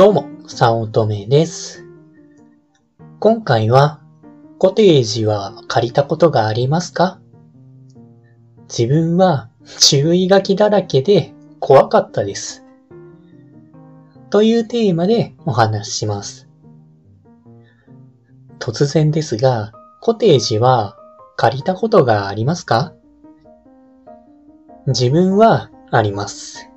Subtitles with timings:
[0.00, 1.84] どうも、さおとめです。
[3.18, 4.00] 今回は、
[4.56, 7.20] コテージは借りたことがありますか？
[8.66, 12.64] 自分は注意書きだらけで怖かったです。
[14.30, 16.48] というテーマでお話しします。
[18.58, 20.96] 突然ですが、コテージは
[21.36, 22.94] 借りたことがありますか？
[24.86, 26.69] 自分はあります。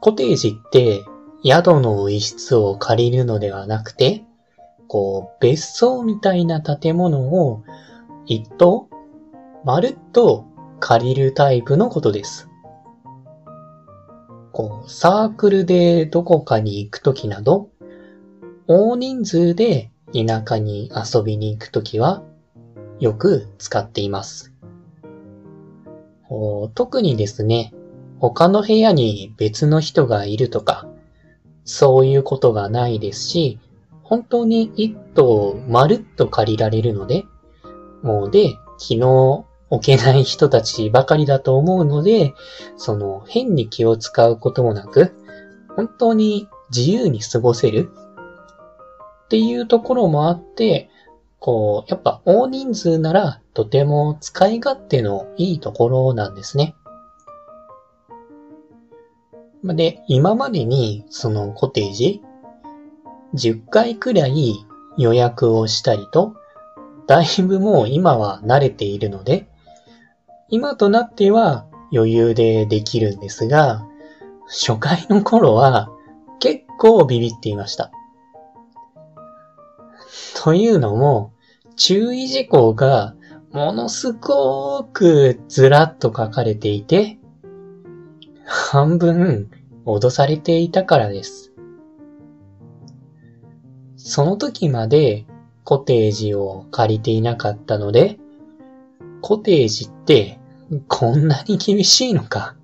[0.00, 1.04] コテージって
[1.44, 4.24] 宿の一室を借りるのではなくて、
[4.88, 7.62] こう、別荘みたいな建物を
[8.26, 8.88] 一棟、
[9.64, 10.46] まるっと
[10.80, 12.48] 借りるタイプのことです。
[14.52, 17.68] こう、サークルでどこかに行くときなど、
[18.66, 22.22] 大人数で田舎に遊びに行くときは、
[22.98, 24.52] よく使っています。
[26.74, 27.74] 特にですね、
[28.20, 30.86] 他の部屋に別の人がいるとか、
[31.64, 33.58] そういうことがないですし、
[34.02, 37.24] 本当に一棟まるっと借りられるので、
[38.02, 42.34] もうで、気の置けない人たちばかりだと思うので、
[42.76, 45.14] その変に気を使うこともなく、
[45.76, 47.90] 本当に自由に過ごせる
[49.24, 50.90] っていうところもあって、
[51.38, 56.74] こう、やっぱ大人数ならとても使い勝手のいいところなんですね。
[59.64, 62.22] で、今までにそのコテージ、
[63.34, 64.54] 10回くらい
[64.96, 66.34] 予約をしたりと、
[67.06, 69.48] だいぶもう今は慣れているので、
[70.48, 73.86] 今となっては余裕でできるんですが、
[74.48, 75.90] 初回の頃は
[76.40, 77.92] 結構ビビっていました。
[80.42, 81.32] というのも、
[81.76, 83.14] 注意事項が
[83.52, 87.19] ものすごくずらっと書かれていて、
[88.44, 89.50] 半分
[89.84, 91.52] 脅されていたからです。
[93.96, 95.26] その時まで
[95.64, 98.18] コテージを借りていなかったので、
[99.20, 100.38] コテージって
[100.88, 102.56] こんなに厳しいのか、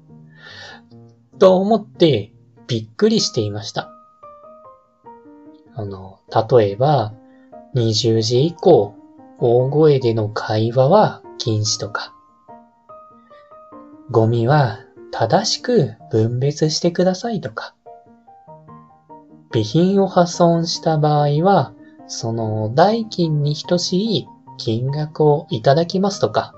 [1.39, 2.33] と思って
[2.67, 3.91] びっくりしていました。
[5.75, 6.21] あの、
[6.51, 7.13] 例えば、
[7.75, 8.95] 20時以降、
[9.39, 12.15] 大声での会話は禁止とか、
[14.11, 14.86] ゴミは
[15.19, 17.75] 正しく分別してくださいとか、
[19.51, 21.73] 備品を破損した場合は、
[22.07, 24.29] その代金に等しい
[24.59, 26.53] 金額をいただきますとか、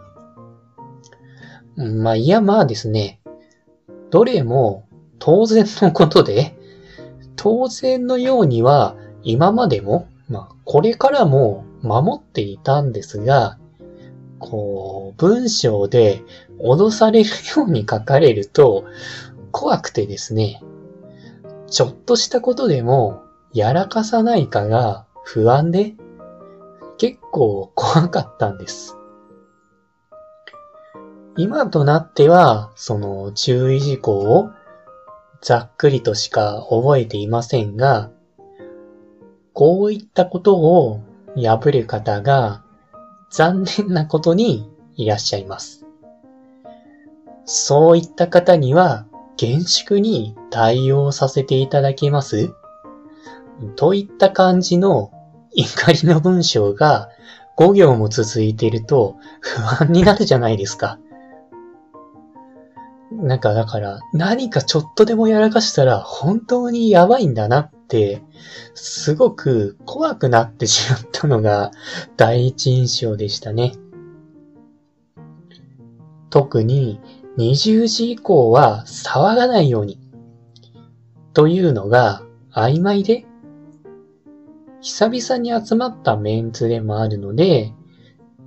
[1.76, 3.20] まあ、いやまあですね、
[4.10, 4.88] どれも
[5.20, 6.58] 当然のことで、
[7.36, 13.56] 当然のようには今までも、まあ、これからも守っていたんですが、
[14.38, 16.22] こう、文章で
[16.60, 18.84] 脅されるように書かれると
[19.52, 20.62] 怖くてですね、
[21.70, 23.22] ちょっとしたことでも
[23.52, 25.94] やらかさないかが不安で
[26.98, 28.96] 結構怖かったんです。
[31.36, 34.50] 今となっては、その注意事項を
[35.40, 38.10] ざっくりとしか覚えていませんが、
[39.52, 41.00] こういったことを
[41.36, 42.64] 破る方が
[43.30, 45.86] 残念なことにいらっしゃいます。
[47.44, 49.06] そういった方には
[49.36, 52.52] 厳粛に対応させていただけます
[53.76, 55.10] といった感じの
[55.52, 57.08] 怒りの文章が
[57.56, 60.98] 5行も続いていると不安になるじゃないですか。
[63.10, 68.22] なんかだから何かちょっとでもやらかしたら本当にやばいんだなって
[68.74, 71.70] すごく怖くなってしまったのが
[72.16, 73.72] 第一印象でしたね。
[76.30, 77.00] 特に
[77.38, 79.98] 20時以降は騒がないように
[81.32, 83.24] というのが曖昧で
[84.80, 87.72] 久々に集まったメンツでもあるので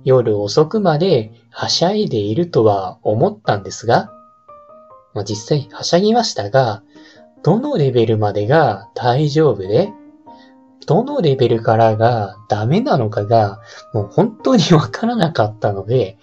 [0.04, 4.12] 夜遅くまではしゃいでいるとは思ったんですが、
[5.14, 6.82] まあ、実際はしゃぎましたが、
[7.42, 9.92] どのレベルまでが大丈夫で、
[10.86, 13.60] どのレベルからがダメなのかが、
[13.92, 16.18] もう本当にわからなかったので、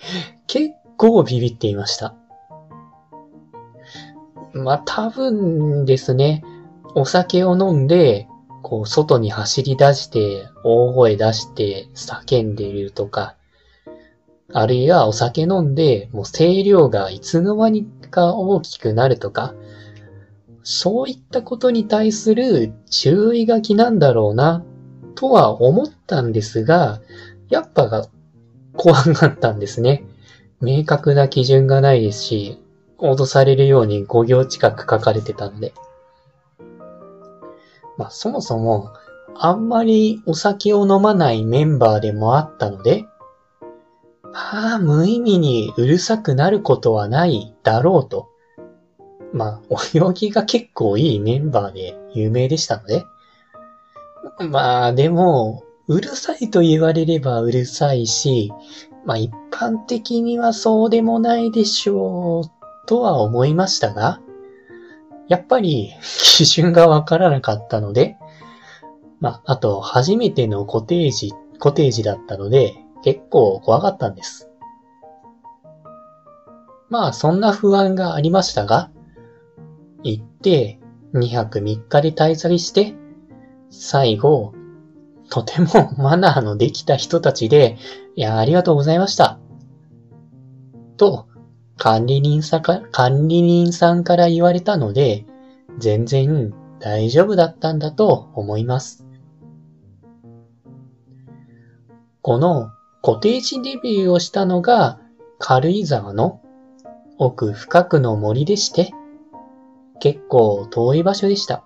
[0.47, 2.15] 結構ビビっていました。
[4.53, 6.44] まあ、多分ですね、
[6.95, 8.27] お酒を飲んで、
[8.62, 13.36] こう、外に走り出して、大声出して、叫んでいるとか、
[14.51, 19.53] あるいはお酒飲んで、もう声量がいつの間にか大きくなるとか、
[20.63, 24.63] そういったことに対する注意書きなんだろうな、
[25.15, 27.01] とは思ったんですが、
[27.50, 28.07] やっぱが
[28.75, 30.03] 怖かったんですね。
[30.61, 32.59] 明確な基準がないですし、
[32.97, 35.73] 脅されるように5行近く書かれてたので。
[37.97, 38.94] まあそもそも
[39.35, 43.05] あんまりお酒を飲まないメンバーでもあったので、
[44.33, 48.29] まあ無意味にうるさくなることはないだろうと。
[49.33, 53.05] まあ泳ぎが結構いいメンバーで有名でしたので、
[54.49, 58.51] まあでも、うるさいと言われればうるさいし、
[59.05, 64.21] まあ一般的にはそうでもないでしょうとは思いましたが、
[65.27, 68.17] やっぱり基準がわからなかったので、
[69.19, 74.50] まあ、あと初めてのコテージ、コテージだったので、結構怖かったんです。
[76.90, 78.92] まあ、そんな不安がありましたが、
[80.04, 80.80] 行って、
[81.13, 82.96] 2泊3日で滞在して、
[83.69, 84.54] 最後、
[85.30, 87.78] とてもマナーのできた人たちで、
[88.16, 89.40] いや、ありがとうございました。
[90.98, 91.28] と、
[91.78, 95.25] 管理人さか、管理人さんから言われたので、
[95.78, 99.06] 全然大丈夫だったんだと思います。
[102.22, 105.00] このコテージデビューをしたのが
[105.38, 106.42] 軽井沢の
[107.18, 108.92] 奥深くの森でして、
[110.00, 111.63] 結構遠い場所でした。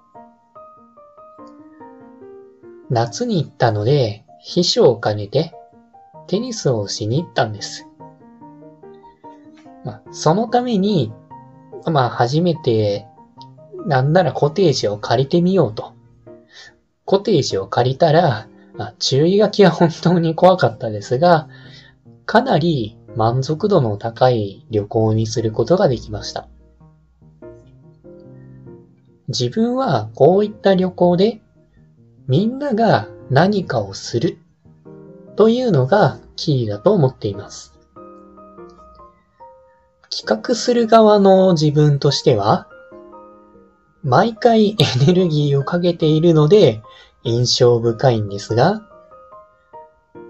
[2.90, 5.54] 夏に行ったので、秘書を兼ねて
[6.28, 7.88] テニスをしに行ったんです。
[9.84, 11.12] まあ、そのために、
[11.92, 13.08] まあ、初めて、
[13.86, 15.94] なんならコテージを借りてみようと。
[17.06, 18.48] コテージを借りたら、
[18.78, 21.48] あ、注意書きは本当に怖かったですが、
[22.25, 26.48] かなり満足度の高い旅行にすることができました。
[29.28, 31.42] 自分はこういった旅行で
[32.28, 34.38] みんなが何かをする
[35.36, 37.74] というのがキーだと思っています。
[40.10, 42.68] 企画する側の自分としては、
[44.04, 44.75] 毎回エ
[45.06, 46.81] ネルギーをかけているので
[47.24, 48.81] 印象深いんですが、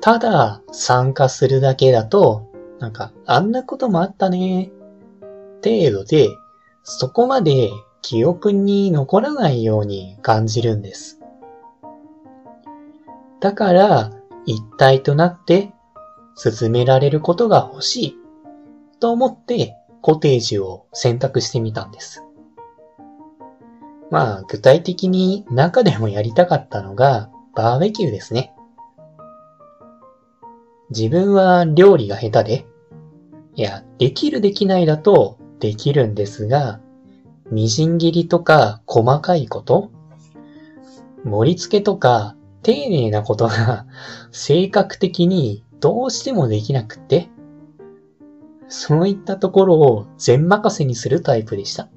[0.01, 2.49] ただ参加するだけだと、
[2.79, 4.71] なんか、あんなこともあったね、
[5.63, 6.29] 程度で、
[6.83, 7.69] そこまで
[8.01, 11.19] 記憶に残らないように感じるんです。
[13.39, 14.11] だから、
[14.45, 15.71] 一体となって
[16.35, 18.17] 進められることが欲しい
[18.99, 22.23] と思ってコテージを選択してみたんです。
[24.13, 28.53] まあ、具体的に中でもやりたかったのがバーベキューですね。
[30.91, 32.65] 自分は料理が下手で、
[33.55, 36.79] いや、できるできないだとできるんですが、
[37.49, 39.89] みじん切りとか細かいこと、
[41.23, 43.87] 盛り付けとか丁寧なことが
[44.31, 47.31] 性格的にどうしてもできなくって、
[48.67, 51.89] そういったところを全任せにするタイプでした。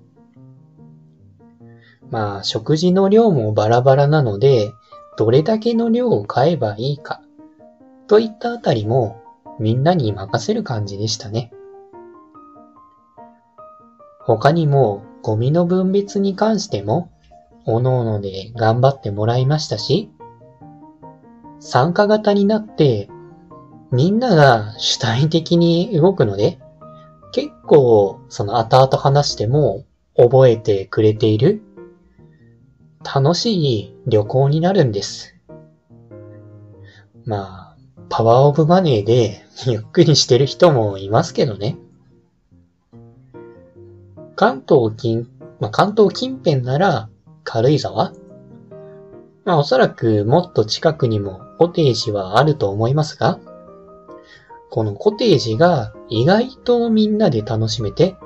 [2.11, 4.73] まあ、食事の量もバラバラなので、
[5.17, 7.20] どれだけの量を買えばいいか、
[8.06, 9.20] といったあたりも
[9.58, 11.50] みんなに任せる感じでしたね。
[14.20, 17.11] 他にもゴミの分別に関しても、
[17.64, 20.11] おのおので頑張ってもらいましたし、
[21.58, 23.08] 参加型になって、
[23.91, 26.58] みんなが主体的に動くので、
[27.32, 29.85] 結構その後々話しても
[30.17, 31.63] 覚えてくれている
[33.15, 35.36] 楽しい旅行になるんです。
[37.25, 37.77] まあ、
[38.08, 41.79] パワーオブマネーで ゆっくりしてる人もいますけどね。
[44.34, 45.29] 関東近、
[45.60, 47.08] まあ、関東近辺なら
[47.44, 48.13] 軽井沢？
[49.44, 53.39] まあおそらくもっと近くにもコテージはあると思いますが、
[54.70, 58.17] このコテージが意外とみんなで楽しめて、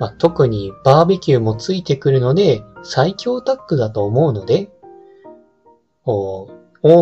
[0.00, 4.70] まあ、特にバーベキューもついてくるので最強タッグだと思うので、
[6.04, 6.48] 多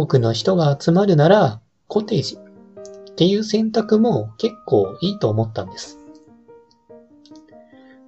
[0.07, 5.97] くの人が集まるならコテージっていう選択も結構いいと思ったんです。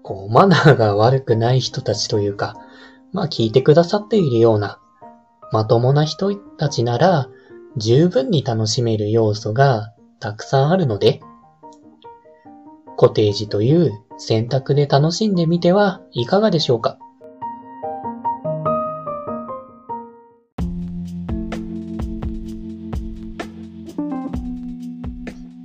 [0.03, 2.57] こう、マナーが悪くない人たちというか、
[3.13, 4.81] まあ聞いてくださっているような、
[5.53, 7.29] まともな人たちなら、
[7.77, 11.21] 十分に楽しめる要素がたくさんあるので、
[12.97, 13.93] コテージという
[14.23, 16.99] 選択で楽しんでみてはいかがでしょうか？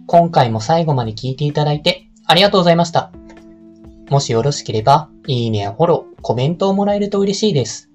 [0.08, 3.12] 今回も最後まで聞いていただいてありがとうございました。
[4.10, 7.90] もしよろしければ、いいねやフォロー、コメントをもらえると嬉しいです。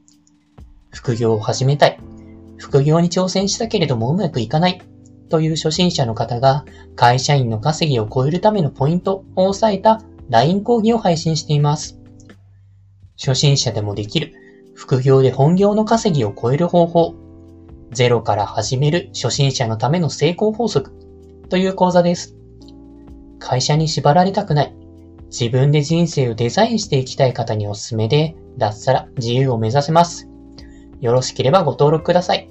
[0.90, 1.98] 副業を始めたい。
[2.58, 4.82] 副業に挑戦したけれどもうまくいかない。
[5.30, 11.98] という初心者の方が会社員の稼ぎを超えるためのポイントを押さえた LINE 講義を配信しています。
[13.18, 14.32] 初心者でもできる
[14.74, 17.14] 副業で本業の稼ぎを超える方法、
[17.90, 20.92] ゼロから始める初心者のための成功法則
[21.48, 22.36] という講座です。
[23.40, 24.74] 会社に縛られたくない、
[25.26, 30.28] 自分で人生をデザインしていきたい方におすすめで、脱サラ自由を目指せます。
[31.00, 32.48] よろしければご登録ください。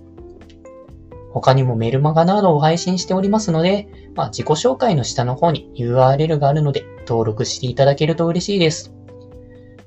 [1.31, 8.93] 他にもメルマガなどを配信しておりますので、まあ、自己紹介の下の方に URL があるので登録していただけると嬉しいです。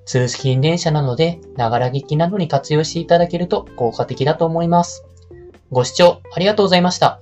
[0.05, 5.05] 通勤電車なので、ながら聞きなどに活用していただけると効果的だと思います。
[5.71, 7.21] ご視聴ありがとうございました。